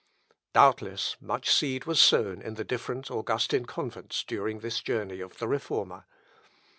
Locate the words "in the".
2.41-2.63